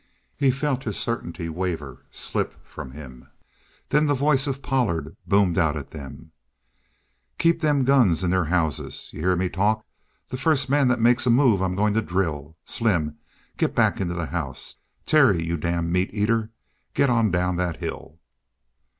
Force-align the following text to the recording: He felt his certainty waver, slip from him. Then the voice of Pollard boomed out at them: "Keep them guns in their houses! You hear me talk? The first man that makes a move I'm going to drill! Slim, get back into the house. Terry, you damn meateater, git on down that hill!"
He 0.35 0.49
felt 0.49 0.85
his 0.85 0.97
certainty 0.97 1.47
waver, 1.47 2.05
slip 2.09 2.55
from 2.65 2.89
him. 2.89 3.27
Then 3.89 4.07
the 4.07 4.15
voice 4.15 4.47
of 4.47 4.63
Pollard 4.63 5.15
boomed 5.27 5.59
out 5.59 5.77
at 5.77 5.91
them: 5.91 6.31
"Keep 7.37 7.61
them 7.61 7.83
guns 7.83 8.23
in 8.23 8.31
their 8.31 8.45
houses! 8.45 9.11
You 9.13 9.19
hear 9.19 9.35
me 9.35 9.47
talk? 9.47 9.85
The 10.29 10.37
first 10.37 10.71
man 10.71 10.87
that 10.87 10.99
makes 10.99 11.27
a 11.27 11.29
move 11.29 11.61
I'm 11.61 11.75
going 11.75 11.93
to 11.93 12.01
drill! 12.01 12.55
Slim, 12.65 13.19
get 13.57 13.75
back 13.75 14.01
into 14.01 14.15
the 14.15 14.25
house. 14.25 14.77
Terry, 15.05 15.43
you 15.43 15.55
damn 15.55 15.93
meateater, 15.93 16.49
git 16.95 17.11
on 17.11 17.29
down 17.29 17.57
that 17.57 17.77
hill!" 17.77 18.17